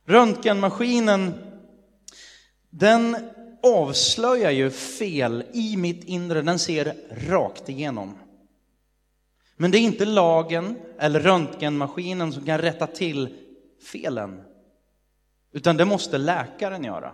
Röntgenmaskinen, 0.06 1.34
den 2.70 3.16
avslöjar 3.62 4.50
ju 4.50 4.70
fel 4.70 5.44
i 5.52 5.76
mitt 5.76 6.04
inre, 6.04 6.42
den 6.42 6.58
ser 6.58 6.94
rakt 7.28 7.68
igenom. 7.68 8.18
Men 9.56 9.70
det 9.70 9.78
är 9.78 9.80
inte 9.80 10.04
lagen 10.04 10.78
eller 10.98 11.20
röntgenmaskinen 11.20 12.32
som 12.32 12.44
kan 12.44 12.58
rätta 12.58 12.86
till 12.86 13.36
felen, 13.92 14.42
utan 15.52 15.76
det 15.76 15.84
måste 15.84 16.18
läkaren 16.18 16.84
göra 16.84 17.12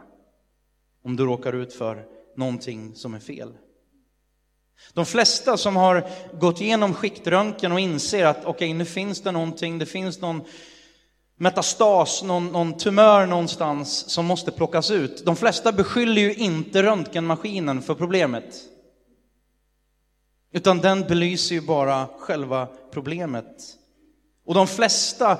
om 1.05 1.17
du 1.17 1.25
råkar 1.25 1.53
ut 1.53 1.73
för 1.73 2.07
någonting 2.37 2.95
som 2.95 3.15
är 3.15 3.21
fel. 3.21 3.53
De 4.93 5.07
flesta 5.07 5.57
som 5.57 5.77
har 5.77 6.09
gått 6.41 6.61
igenom 6.61 6.95
skiktröntgen 6.95 7.73
och 7.73 7.81
inser 7.81 8.27
att 8.27 8.39
okej, 8.39 8.51
okay, 8.51 8.75
nu 8.75 8.85
finns 8.85 9.23
det 9.23 9.33
någonting, 9.33 9.79
det 9.79 9.87
finns 9.87 10.21
någon 10.21 10.45
metastas, 11.37 12.23
någon, 12.23 12.47
någon 12.47 12.79
tumör 12.79 13.27
någonstans 13.27 14.11
som 14.11 14.27
måste 14.27 14.51
plockas 14.51 14.91
ut. 14.91 15.25
De 15.25 15.37
flesta 15.37 15.73
beskyller 15.73 16.23
ju 16.23 16.35
inte 16.35 16.83
röntgenmaskinen 16.83 17.83
för 17.83 17.95
problemet. 17.95 18.55
Utan 20.53 20.79
den 20.79 21.03
belyser 21.03 21.55
ju 21.55 21.61
bara 21.61 22.09
själva 22.19 22.69
problemet. 22.91 23.77
Och 24.47 24.55
de 24.55 24.67
flesta, 24.67 25.39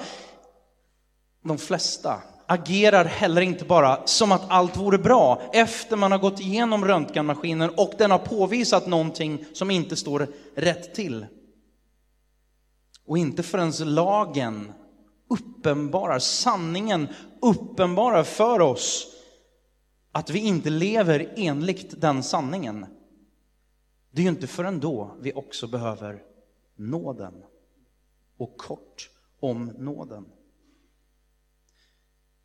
de 1.45 1.59
flesta 1.59 2.21
agerar 2.47 3.05
heller 3.05 3.41
inte 3.41 3.65
bara 3.65 4.07
som 4.07 4.33
att 4.33 4.51
allt 4.51 4.77
vore 4.77 4.99
bra 4.99 5.43
efter 5.53 5.97
man 5.97 6.13
har 6.13 6.19
gått 6.19 6.41
igenom 6.41 6.85
röntgenmaskinen 6.85 7.71
och 7.71 7.93
den 7.99 8.11
har 8.11 8.19
påvisat 8.19 8.87
någonting 8.87 9.45
som 9.53 9.71
inte 9.71 9.97
står 9.97 10.29
rätt 10.55 10.95
till. 10.95 11.27
Och 13.07 13.19
inte 13.19 13.43
förrän 13.43 13.95
lagen 13.95 14.73
uppenbarar, 15.31 16.19
sanningen 16.19 17.09
uppenbarar 17.43 18.23
för 18.23 18.61
oss 18.61 19.07
att 20.13 20.31
vi 20.31 20.39
inte 20.39 20.71
lever 20.71 21.33
enligt 21.37 22.01
den 22.01 22.23
sanningen. 22.23 22.87
Det 24.11 24.21
är 24.21 24.23
ju 24.23 24.29
inte 24.31 24.47
förrän 24.47 24.81
då 24.81 25.17
vi 25.21 25.33
också 25.33 25.67
behöver 25.67 26.23
nåden. 26.77 27.45
Och 28.37 28.57
kort 28.57 29.11
om 29.41 29.67
nåden. 29.79 30.27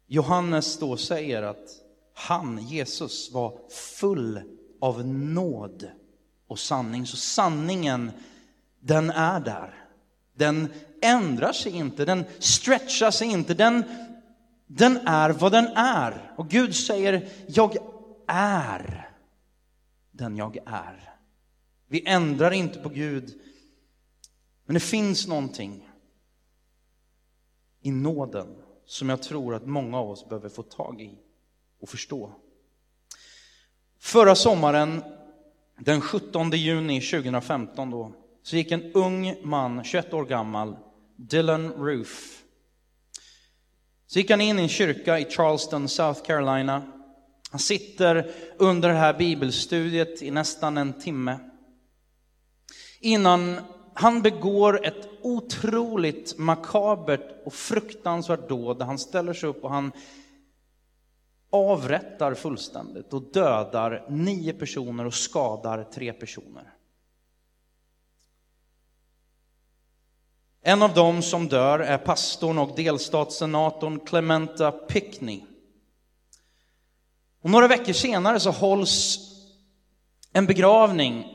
Johannes 0.07 0.79
då 0.79 0.97
säger 0.97 1.43
att 1.43 1.69
han, 2.13 2.67
Jesus, 2.67 3.31
var 3.31 3.59
full 3.69 4.41
av 4.79 5.07
nåd 5.07 5.89
och 6.47 6.59
sanning. 6.59 7.05
Så 7.05 7.17
sanningen, 7.17 8.11
den 8.79 9.09
är 9.09 9.39
där. 9.39 9.87
Den 10.33 10.67
ändrar 11.01 11.53
sig 11.53 11.71
inte, 11.71 12.05
den 12.05 12.23
stretchar 12.39 13.11
sig 13.11 13.27
inte, 13.27 13.53
den, 13.53 13.83
den 14.67 15.07
är 15.07 15.29
vad 15.29 15.51
den 15.51 15.67
är. 15.75 16.33
Och 16.37 16.49
Gud 16.49 16.75
säger, 16.75 17.29
jag 17.47 17.77
är 18.27 19.09
den 20.11 20.37
jag 20.37 20.57
är. 20.65 21.14
Vi 21.95 22.03
ändrar 22.05 22.51
inte 22.51 22.79
på 22.79 22.89
Gud, 22.89 23.33
men 24.65 24.73
det 24.73 24.79
finns 24.79 25.27
någonting 25.27 25.89
i 27.81 27.91
nåden 27.91 28.55
som 28.85 29.09
jag 29.09 29.23
tror 29.23 29.55
att 29.55 29.65
många 29.65 29.97
av 29.97 30.09
oss 30.09 30.29
behöver 30.29 30.49
få 30.49 30.63
tag 30.63 31.01
i 31.01 31.17
och 31.79 31.89
förstå. 31.89 32.31
Förra 33.99 34.35
sommaren, 34.35 35.03
den 35.79 36.01
17 36.01 36.51
juni 36.51 37.01
2015 37.01 37.89
då, 37.89 38.13
så 38.43 38.55
gick 38.55 38.71
en 38.71 38.91
ung 38.91 39.35
man, 39.43 39.83
21 39.83 40.13
år 40.13 40.25
gammal, 40.25 40.77
Dylan 41.15 41.71
Roof. 41.71 42.43
Så 44.07 44.19
gick 44.19 44.29
han 44.29 44.41
in 44.41 44.59
i 44.59 44.61
en 44.61 44.69
kyrka 44.69 45.19
i 45.19 45.25
Charleston, 45.25 45.89
South 45.89 46.21
Carolina. 46.21 46.83
Han 47.51 47.59
sitter 47.59 48.31
under 48.57 48.89
det 48.89 48.95
här 48.95 49.13
bibelstudiet 49.13 50.21
i 50.21 50.31
nästan 50.31 50.77
en 50.77 50.93
timme. 50.93 51.39
Innan 53.05 53.59
han 53.93 54.21
begår 54.21 54.85
ett 54.85 55.09
otroligt 55.21 56.37
makabert 56.37 57.45
och 57.45 57.53
fruktansvärt 57.53 58.49
dåd 58.49 58.79
där 58.79 58.85
han 58.85 58.99
ställer 58.99 59.33
sig 59.33 59.49
upp 59.49 59.63
och 59.63 59.69
han 59.69 59.91
avrättar 61.49 62.33
fullständigt 62.33 63.13
och 63.13 63.21
dödar 63.21 64.05
nio 64.09 64.53
personer 64.53 65.05
och 65.05 65.13
skadar 65.13 65.83
tre 65.83 66.13
personer. 66.13 66.73
En 70.61 70.81
av 70.81 70.93
dem 70.93 71.21
som 71.21 71.47
dör 71.47 71.79
är 71.79 71.97
pastorn 71.97 72.57
och 72.57 72.75
delstatssenatorn 72.75 73.99
Clementa 73.99 74.71
Pickney. 74.71 75.43
Och 77.41 77.49
några 77.49 77.67
veckor 77.67 77.93
senare 77.93 78.39
så 78.39 78.51
hålls 78.51 79.19
en 80.33 80.45
begravning 80.45 81.34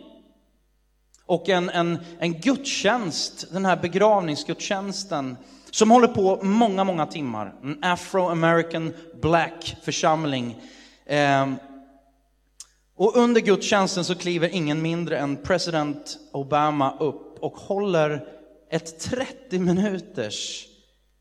och 1.30 1.49
en, 1.49 1.70
en, 1.70 1.99
en 2.18 2.40
gudstjänst, 2.40 3.44
den 3.52 3.64
här 3.64 3.76
begravningsgudstjänsten, 3.76 5.37
som 5.70 5.90
håller 5.90 6.08
på 6.08 6.38
många, 6.42 6.84
många 6.84 7.06
timmar. 7.06 7.54
En 7.62 7.78
afro-american 7.84 8.94
black 9.22 9.76
församling. 9.82 10.62
Eh, 11.06 11.52
och 12.96 13.16
under 13.16 13.40
gudstjänsten 13.40 14.04
så 14.04 14.14
kliver 14.14 14.49
ingen 14.49 14.82
mindre 14.82 15.18
än 15.18 15.37
president 15.37 16.18
Obama 16.32 16.96
upp 17.00 17.38
och 17.40 17.56
håller 17.56 18.25
ett 18.70 19.00
30 19.00 19.58
minuters 19.58 20.66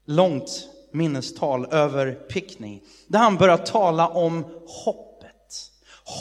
långt 0.05 0.67
minnestal 0.93 1.67
över 1.71 2.11
Pickney. 2.11 2.79
Där 3.07 3.19
han 3.19 3.37
börjar 3.37 3.57
tala 3.57 4.07
om 4.07 4.45
hoppet. 4.65 5.71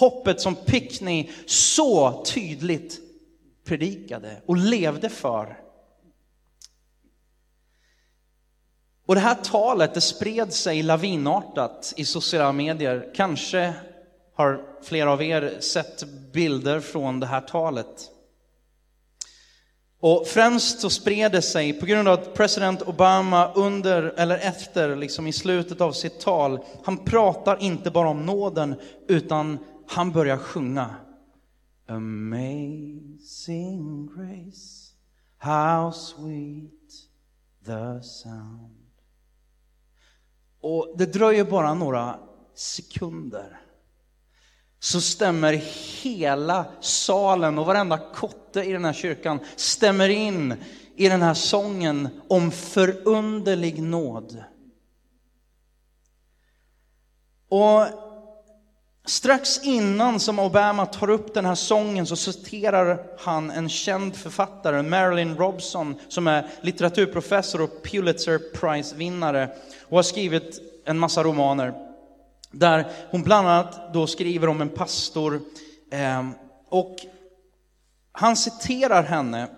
Hoppet 0.00 0.40
som 0.40 0.54
Pickney 0.54 1.30
så 1.47 2.25
tydligt 2.25 3.08
predikade 3.68 4.42
och 4.46 4.56
levde 4.56 5.08
för. 5.08 5.58
Och 9.06 9.14
det 9.14 9.20
här 9.20 9.34
talet 9.34 9.94
det 9.94 10.00
spred 10.00 10.52
sig 10.52 10.82
lavinartat 10.82 11.92
i 11.96 12.04
sociala 12.04 12.52
medier. 12.52 13.10
Kanske 13.14 13.75
har 14.34 14.64
flera 14.83 15.12
av 15.12 15.22
er 15.22 15.61
sett 15.61 16.04
bilder 16.33 16.81
från 16.81 17.20
det 17.20 17.26
här 17.26 17.40
talet. 17.40 18.11
Och 20.00 20.26
främst 20.26 20.81
så 20.81 20.90
spred 20.90 21.33
det 21.33 21.42
sig 21.42 21.72
på 21.72 21.87
grund 21.87 22.09
av 22.09 22.18
att 22.18 22.35
president 22.35 22.83
Obama 22.83 23.52
under 23.52 24.02
eller 24.16 24.38
efter, 24.38 24.96
liksom 24.96 25.26
i 25.26 25.33
slutet 25.33 25.81
av 25.81 25.92
sitt 25.92 26.20
tal, 26.20 26.64
han 26.85 27.04
pratar 27.04 27.62
inte 27.62 27.90
bara 27.90 28.09
om 28.09 28.26
nåden 28.26 28.74
utan 29.09 29.59
han 29.88 30.12
börjar 30.12 30.37
sjunga. 30.37 30.94
Amazing 31.90 33.27
grace, 34.07 34.92
how 35.38 35.92
sweet 35.92 37.09
the 37.64 38.03
sound. 38.03 38.74
Och 40.61 40.94
det 40.98 41.12
dröjer 41.12 41.44
bara 41.44 41.74
några 41.74 42.20
sekunder 42.55 43.61
så 44.81 45.01
stämmer 45.01 45.53
hela 46.03 46.66
salen 46.81 47.59
och 47.59 47.66
varenda 47.66 47.98
kotte 48.14 48.62
i 48.62 48.72
den 48.72 48.85
här 48.85 48.92
kyrkan 48.92 49.40
stämmer 49.57 50.09
in 50.09 50.55
i 50.96 51.09
den 51.09 51.22
här 51.22 51.35
sången 51.35 52.09
om 52.29 52.51
förunderlig 52.51 53.83
nåd. 53.83 54.44
Och 57.48 57.87
strax 59.09 59.61
innan 59.62 60.21
som 60.21 60.38
Obama 60.38 60.87
tar 60.87 61.11
upp 61.11 61.35
den 61.35 61.44
här 61.44 61.55
sången 61.55 62.07
så 62.07 62.16
citerar 62.16 63.07
han 63.18 63.51
en 63.51 63.68
känd 63.68 64.16
författare, 64.16 64.83
Marilyn 64.83 65.37
Robson, 65.37 65.94
som 66.09 66.27
är 66.27 66.47
litteraturprofessor 66.61 67.61
och 67.61 67.83
Pulitzer 67.83 68.38
Prize-vinnare 68.55 69.51
och 69.83 69.97
har 69.99 70.03
skrivit 70.03 70.61
en 70.85 70.99
massa 70.99 71.23
romaner. 71.23 71.75
Där 72.51 72.92
hon 73.11 73.23
bland 73.23 73.49
annat 73.49 73.92
då 73.92 74.07
skriver 74.07 74.49
om 74.49 74.61
en 74.61 74.68
pastor 74.68 75.40
eh, 75.92 76.29
och 76.68 76.97
han 78.12 78.37
citerar 78.37 79.03
henne 79.03 79.49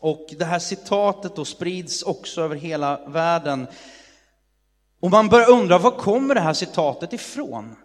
och 0.00 0.26
det 0.38 0.44
här 0.44 0.58
citatet 0.58 1.36
då 1.36 1.44
sprids 1.44 2.02
också 2.02 2.42
över 2.42 2.56
hela 2.56 3.00
världen. 3.06 3.66
Och 5.00 5.10
man 5.10 5.28
börjar 5.28 5.50
undra, 5.50 5.78
var 5.78 5.90
kommer 5.90 6.34
det 6.34 6.40
här 6.40 6.52
citatet 6.52 7.12
ifrån? 7.12 7.76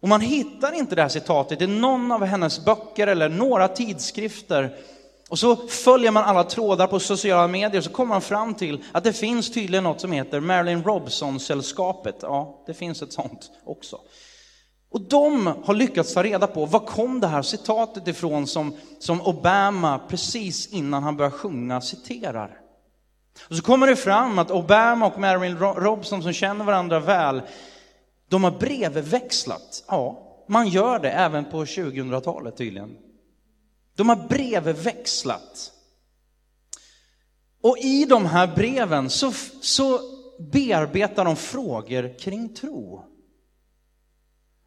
Och 0.00 0.08
man 0.08 0.20
hittar 0.20 0.72
inte 0.72 0.94
det 0.94 1.02
här 1.02 1.08
citatet 1.08 1.62
i 1.62 1.66
någon 1.66 2.12
av 2.12 2.24
hennes 2.24 2.64
böcker 2.64 3.06
eller 3.06 3.28
några 3.28 3.68
tidskrifter. 3.68 4.76
Och 5.28 5.38
så 5.38 5.56
följer 5.56 6.10
man 6.10 6.24
alla 6.24 6.44
trådar 6.44 6.86
på 6.86 7.00
sociala 7.00 7.48
medier 7.48 7.80
så 7.80 7.90
kommer 7.90 8.14
man 8.14 8.22
fram 8.22 8.54
till 8.54 8.84
att 8.92 9.04
det 9.04 9.12
finns 9.12 9.52
tydligen 9.52 9.84
något 9.84 10.00
som 10.00 10.12
heter 10.12 10.40
Marilyn 10.40 10.82
Robson-sällskapet. 10.82 12.16
Ja, 12.22 12.62
det 12.66 12.74
finns 12.74 13.02
ett 13.02 13.12
sånt 13.12 13.50
också. 13.64 13.98
Och 14.92 15.00
de 15.00 15.46
har 15.64 15.74
lyckats 15.74 16.14
ta 16.14 16.22
reda 16.22 16.46
på 16.46 16.66
var 16.66 16.80
kom 16.80 17.20
det 17.20 17.26
här 17.26 17.42
citatet 17.42 18.08
ifrån 18.08 18.46
som, 18.46 18.74
som 18.98 19.20
Obama 19.20 19.98
precis 20.08 20.72
innan 20.72 21.02
han 21.02 21.16
börjar 21.16 21.30
sjunga 21.30 21.80
citerar. 21.80 22.56
Och 23.48 23.56
så 23.56 23.62
kommer 23.62 23.86
det 23.86 23.96
fram 23.96 24.38
att 24.38 24.50
Obama 24.50 25.06
och 25.06 25.20
Marilyn 25.20 25.58
Robson 25.58 26.22
som 26.22 26.32
känner 26.32 26.64
varandra 26.64 27.00
väl, 27.00 27.42
de 28.30 28.44
har 28.44 28.50
brevväxlat. 28.50 29.84
Ja, 29.88 30.26
man 30.48 30.68
gör 30.68 30.98
det 30.98 31.10
även 31.10 31.44
på 31.44 31.64
2000-talet 31.64 32.56
tydligen. 32.56 32.96
De 33.96 34.08
har 34.08 34.28
brevväxlat. 34.28 35.72
Och 37.62 37.78
i 37.78 38.04
de 38.04 38.26
här 38.26 38.54
breven 38.56 39.10
så, 39.10 39.32
så 39.60 40.00
bearbetar 40.52 41.24
de 41.24 41.36
frågor 41.36 42.18
kring 42.18 42.54
tro. 42.54 43.04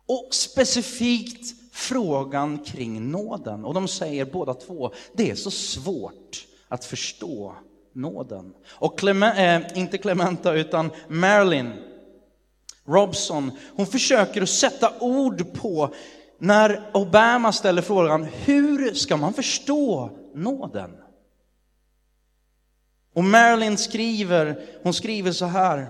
Och 0.06 0.30
specifikt 0.32 1.74
frågan 1.74 2.58
kring 2.58 3.12
nåden. 3.12 3.66
Och 3.66 3.74
de 3.74 3.88
säger 3.88 4.26
båda 4.26 4.54
två, 4.54 4.94
det 5.14 5.32
är 5.32 5.36
så 5.36 5.52
svårt 5.52 6.48
att 6.68 6.86
förstå 6.86 7.56
nåden. 7.94 8.54
Och 8.70 9.00
Clement, 9.00 9.38
eh, 9.38 9.80
inte 9.80 9.98
Clementa 9.98 10.54
utan 10.54 10.92
Marilyn 11.08 11.93
Robson, 12.88 13.52
hon 13.76 13.88
försöker 13.88 14.42
att 14.42 14.50
sätta 14.50 15.00
ord 15.00 15.54
på 15.54 15.94
när 16.40 16.92
Obama 16.94 17.52
ställer 17.52 17.82
frågan, 17.82 18.24
hur 18.24 18.94
ska 18.94 19.18
man 19.18 19.34
förstå 19.34 20.12
nåden? 20.36 20.92
Och 23.14 23.24
Marilyn 23.24 23.78
skriver, 23.78 24.66
hon 24.84 24.94
skriver 24.94 25.32
så 25.32 25.46
här. 25.46 25.90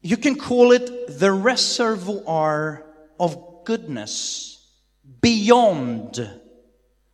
You 0.00 0.16
can 0.16 0.34
call 0.34 0.72
it 0.72 1.18
the 1.20 1.30
reservoir 1.30 2.78
of 3.18 3.36
goodness 3.66 4.54
beyond 5.22 6.28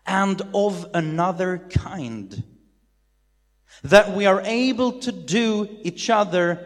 and 0.04 0.42
of 0.52 0.86
another 0.94 1.60
kind. 1.70 2.42
That 3.84 4.16
we 4.16 4.26
are 4.26 4.42
able 4.44 4.92
to 5.00 5.12
do 5.12 5.68
each 5.82 6.10
other 6.10 6.58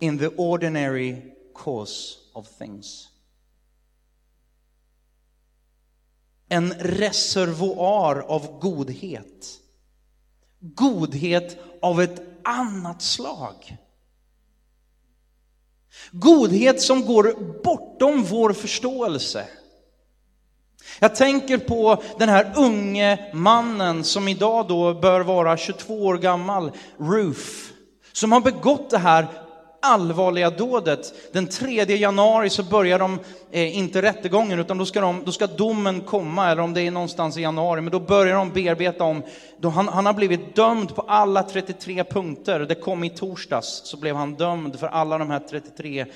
in 0.00 0.18
the 0.18 0.28
ordinary 0.36 1.22
course 1.54 2.18
of 2.34 2.48
things. 2.58 3.08
en 6.48 6.74
reservoar 6.78 8.24
av 8.28 8.58
godhet. 8.60 9.60
Godhet 10.60 11.56
av 11.80 12.02
ett 12.02 12.22
annat 12.42 13.02
slag. 13.02 13.76
Godhet 16.10 16.82
som 16.82 17.06
går 17.06 17.34
bortom 17.62 18.24
vår 18.24 18.52
förståelse. 18.52 19.48
Jag 20.98 21.14
tänker 21.14 21.58
på 21.58 22.02
den 22.18 22.28
här 22.28 22.52
unge 22.56 23.18
mannen 23.32 24.04
som 24.04 24.28
idag 24.28 24.68
då 24.68 24.94
bör 24.94 25.20
vara 25.20 25.56
22 25.56 25.94
år 25.94 26.18
gammal, 26.18 26.72
Ruth, 26.98 27.50
som 28.12 28.32
har 28.32 28.40
begått 28.40 28.90
det 28.90 28.98
här 28.98 29.26
allvarliga 29.82 30.50
dådet. 30.50 31.32
Den 31.32 31.46
3 31.46 31.84
januari 31.84 32.50
så 32.50 32.62
börjar 32.62 32.98
de, 32.98 33.18
eh, 33.50 33.78
inte 33.78 34.02
rättegången, 34.02 34.58
utan 34.58 34.78
då 34.78 34.86
ska, 34.86 35.00
de, 35.00 35.22
då 35.24 35.32
ska 35.32 35.46
domen 35.46 36.00
komma, 36.00 36.50
eller 36.50 36.62
om 36.62 36.74
det 36.74 36.82
är 36.82 36.90
någonstans 36.90 37.38
i 37.38 37.40
januari, 37.40 37.80
men 37.80 37.92
då 37.92 38.00
börjar 38.00 38.34
de 38.34 38.50
bearbeta 38.50 39.04
om, 39.04 39.22
då 39.60 39.68
han, 39.68 39.88
han 39.88 40.06
har 40.06 40.12
blivit 40.12 40.56
dömd 40.56 40.94
på 40.94 41.02
alla 41.02 41.42
33 41.42 42.04
punkter. 42.04 42.60
Det 42.60 42.74
kom 42.74 43.04
i 43.04 43.10
torsdags, 43.10 43.80
så 43.84 43.96
blev 43.96 44.16
han 44.16 44.34
dömd 44.34 44.78
för 44.78 44.86
alla 44.86 45.18
de 45.18 45.30
här 45.30 45.40
33 45.50 46.00
eh, 46.00 46.06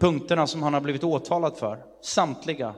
punkterna 0.00 0.46
som 0.46 0.62
han 0.62 0.74
har 0.74 0.80
blivit 0.80 1.04
åtalad 1.04 1.56
för. 1.56 1.78
Samtliga. 2.02 2.74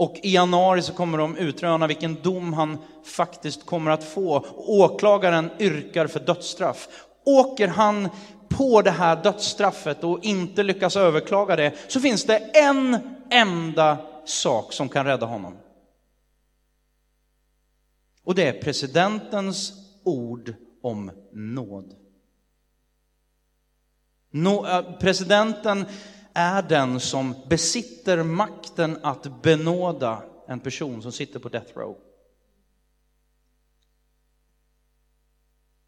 Och 0.00 0.20
i 0.22 0.34
januari 0.34 0.82
så 0.82 0.92
kommer 0.92 1.18
de 1.18 1.36
utröna 1.36 1.86
vilken 1.86 2.14
dom 2.22 2.52
han 2.52 2.78
faktiskt 3.04 3.66
kommer 3.66 3.90
att 3.90 4.04
få. 4.04 4.46
Åklagaren 4.56 5.50
yrkar 5.58 6.06
för 6.06 6.20
dödsstraff. 6.20 6.88
Åker 7.24 7.68
han 7.68 8.08
på 8.48 8.82
det 8.82 8.90
här 8.90 9.22
dödsstraffet 9.22 10.04
och 10.04 10.24
inte 10.24 10.62
lyckas 10.62 10.96
överklaga 10.96 11.56
det, 11.56 11.74
så 11.88 12.00
finns 12.00 12.24
det 12.24 12.36
en 12.38 12.98
enda 13.30 13.98
sak 14.24 14.72
som 14.72 14.88
kan 14.88 15.06
rädda 15.06 15.26
honom. 15.26 15.56
Och 18.24 18.34
det 18.34 18.48
är 18.48 18.62
presidentens 18.62 19.72
ord 20.04 20.54
om 20.82 21.10
nåd. 21.32 21.94
Nå, 24.30 24.66
eh, 24.66 24.98
presidenten 25.00 25.86
är 26.40 26.62
den 26.62 27.00
som 27.00 27.34
besitter 27.48 28.22
makten 28.22 28.98
att 29.02 29.42
benåda 29.42 30.22
en 30.48 30.60
person 30.60 31.02
som 31.02 31.12
sitter 31.12 31.38
på 31.38 31.48
death 31.48 31.78
row. 31.78 31.96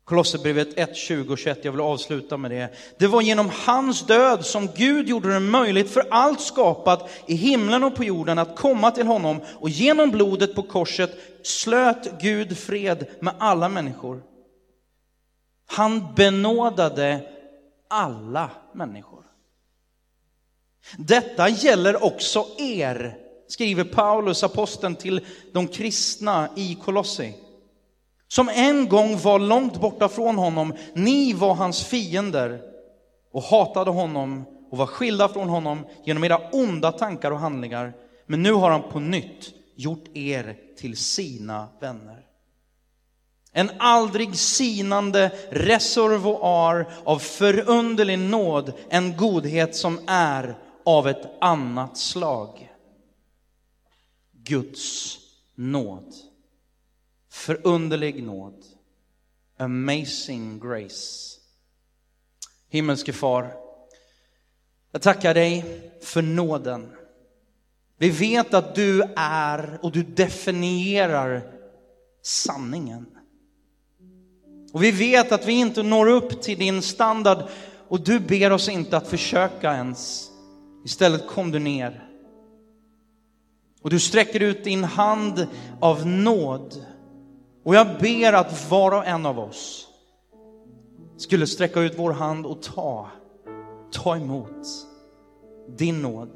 Kolosserbrevet 0.04 0.78
1, 0.78 0.96
20 0.96 1.32
och 1.32 1.38
21, 1.38 1.64
jag 1.64 1.72
vill 1.72 1.80
avsluta 1.80 2.36
med 2.36 2.50
det. 2.50 2.74
Det 2.98 3.06
var 3.06 3.22
genom 3.22 3.50
hans 3.66 4.06
död 4.06 4.46
som 4.46 4.68
Gud 4.76 5.08
gjorde 5.08 5.32
det 5.32 5.40
möjligt 5.40 5.90
för 5.90 6.06
allt 6.10 6.40
skapat 6.40 7.10
i 7.26 7.34
himlen 7.34 7.84
och 7.84 7.94
på 7.94 8.04
jorden 8.04 8.38
att 8.38 8.56
komma 8.56 8.90
till 8.90 9.06
honom 9.06 9.40
och 9.60 9.68
genom 9.68 10.10
blodet 10.10 10.54
på 10.54 10.62
korset 10.62 11.10
slöt 11.42 12.20
Gud 12.20 12.58
fred 12.58 13.06
med 13.20 13.34
alla 13.38 13.68
människor. 13.68 14.22
Han 15.66 16.14
benådade 16.14 17.20
alla 17.88 18.50
människor. 18.72 19.21
Detta 20.96 21.48
gäller 21.48 22.04
också 22.04 22.46
er, 22.58 23.16
skriver 23.48 23.84
Paulus, 23.84 24.44
aposteln 24.44 24.96
till 24.96 25.26
de 25.52 25.68
kristna 25.68 26.48
i 26.56 26.74
Kolossi 26.74 27.34
som 28.32 28.48
en 28.48 28.88
gång 28.88 29.18
var 29.18 29.38
långt 29.38 29.80
borta 29.80 30.08
från 30.08 30.38
honom. 30.38 30.74
Ni 30.94 31.32
var 31.32 31.54
hans 31.54 31.84
fiender 31.84 32.60
och 33.32 33.42
hatade 33.42 33.90
honom 33.90 34.44
och 34.70 34.78
var 34.78 34.86
skilda 34.86 35.28
från 35.28 35.48
honom 35.48 35.86
genom 36.04 36.24
era 36.24 36.38
onda 36.52 36.92
tankar 36.92 37.30
och 37.30 37.38
handlingar. 37.38 37.92
Men 38.26 38.42
nu 38.42 38.52
har 38.52 38.70
han 38.70 38.82
på 38.82 39.00
nytt 39.00 39.54
gjort 39.76 40.04
er 40.14 40.56
till 40.78 40.96
sina 40.96 41.68
vänner. 41.80 42.20
En 43.52 43.70
aldrig 43.78 44.36
sinande 44.36 45.30
reservoar 45.50 46.92
av 47.04 47.18
förunderlig 47.18 48.18
nåd, 48.18 48.72
en 48.88 49.16
godhet 49.16 49.76
som 49.76 50.00
är 50.06 50.58
av 50.84 51.08
ett 51.08 51.30
annat 51.40 51.98
slag. 51.98 52.72
Guds 54.32 55.18
nåd. 55.54 56.14
Förunderlig 57.30 58.22
nåd. 58.22 58.64
Amazing 59.58 60.60
grace. 60.60 61.38
Himmelske 62.68 63.12
far, 63.12 63.54
jag 64.92 65.02
tackar 65.02 65.34
dig 65.34 65.64
för 66.02 66.22
nåden. 66.22 66.92
Vi 67.98 68.10
vet 68.10 68.54
att 68.54 68.74
du 68.74 69.02
är 69.16 69.78
och 69.82 69.92
du 69.92 70.02
definierar 70.02 71.42
sanningen. 72.22 73.06
Och 74.72 74.82
vi 74.82 74.90
vet 74.90 75.32
att 75.32 75.46
vi 75.46 75.52
inte 75.52 75.82
når 75.82 76.06
upp 76.06 76.42
till 76.42 76.58
din 76.58 76.82
standard 76.82 77.48
och 77.88 78.00
du 78.00 78.20
ber 78.20 78.52
oss 78.52 78.68
inte 78.68 78.96
att 78.96 79.08
försöka 79.08 79.74
ens. 79.74 80.31
Istället 80.84 81.26
kom 81.26 81.50
du 81.50 81.58
ner. 81.58 82.08
Och 83.82 83.90
du 83.90 84.00
sträcker 84.00 84.40
ut 84.40 84.64
din 84.64 84.84
hand 84.84 85.46
av 85.80 86.06
nåd 86.06 86.86
och 87.64 87.74
jag 87.74 87.86
ber 88.00 88.32
att 88.32 88.70
var 88.70 88.92
och 88.92 89.06
en 89.06 89.26
av 89.26 89.38
oss 89.38 89.88
skulle 91.16 91.46
sträcka 91.46 91.80
ut 91.80 91.98
vår 91.98 92.12
hand 92.12 92.46
och 92.46 92.62
ta, 92.62 93.10
ta 93.90 94.16
emot 94.16 94.66
din 95.68 96.02
nåd. 96.02 96.30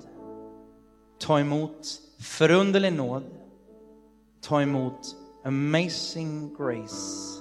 Ta 1.18 1.40
emot 1.40 2.00
förunderlig 2.20 2.92
nåd. 2.92 3.22
Ta 4.40 4.62
emot 4.62 5.16
amazing 5.44 6.54
grace. 6.54 7.40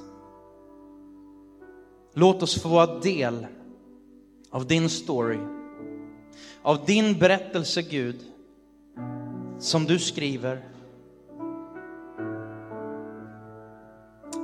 Låt 2.13 2.44
oss 2.44 2.62
få 2.62 2.70
vara 2.70 3.00
del 3.00 3.48
av 4.52 4.68
din 4.68 4.89
story, 4.89 5.39
av 6.65 6.86
din 6.86 7.19
berättelse 7.19 7.82
Gud, 7.82 8.19
som 9.60 9.86
du 9.86 9.99
skriver 9.99 10.62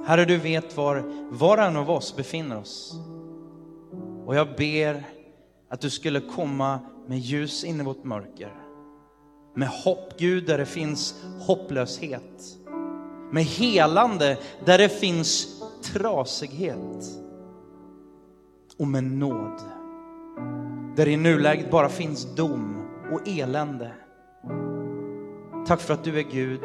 Herre, 0.05 0.25
du 0.25 0.37
vet 0.37 0.77
var 0.77 1.03
var 1.31 1.57
och 1.57 1.63
en 1.63 1.75
av 1.75 1.89
oss 1.89 2.15
befinner 2.15 2.57
oss. 2.57 2.95
Och 4.25 4.35
jag 4.35 4.55
ber 4.57 5.03
att 5.69 5.81
du 5.81 5.89
skulle 5.89 6.21
komma 6.21 6.79
med 7.07 7.19
ljus 7.19 7.63
in 7.63 7.79
i 7.79 7.83
vårt 7.83 8.03
mörker. 8.03 8.53
Med 9.55 9.67
hopp, 9.67 10.19
Gud, 10.19 10.45
där 10.45 10.57
det 10.57 10.65
finns 10.65 11.23
hopplöshet. 11.39 12.57
Med 13.31 13.43
helande 13.43 14.37
där 14.65 14.77
det 14.77 14.89
finns 14.89 15.61
trasighet. 15.83 17.05
Och 18.77 18.87
med 18.87 19.03
nåd. 19.03 19.80
Där 21.01 21.05
det 21.05 21.11
i 21.11 21.17
nuläget 21.17 21.71
bara 21.71 21.89
finns 21.89 22.35
dom 22.35 22.85
och 23.11 23.27
elände. 23.27 23.91
Tack 25.67 25.81
för 25.81 25.93
att 25.93 26.03
du 26.03 26.19
är 26.19 26.23
Gud. 26.23 26.61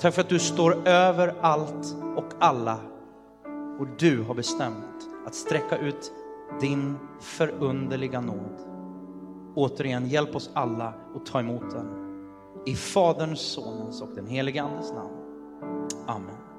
Tack 0.00 0.14
för 0.14 0.20
att 0.20 0.28
du 0.28 0.38
står 0.38 0.88
över 0.88 1.34
allt 1.40 1.96
och 2.16 2.24
alla. 2.38 2.78
Och 3.78 3.86
du 3.98 4.22
har 4.22 4.34
bestämt 4.34 5.08
att 5.26 5.34
sträcka 5.34 5.78
ut 5.78 6.12
din 6.60 6.96
förunderliga 7.20 8.20
nåd. 8.20 8.60
Återigen, 9.54 10.08
hjälp 10.08 10.36
oss 10.36 10.50
alla 10.54 10.94
att 11.16 11.26
ta 11.26 11.40
emot 11.40 11.70
den. 11.70 11.86
I 12.66 12.74
Faderns, 12.74 13.40
Sonens 13.40 14.02
och 14.02 14.14
den 14.14 14.26
helige 14.26 14.62
Andes 14.62 14.92
namn. 14.92 15.14
Amen. 16.06 16.51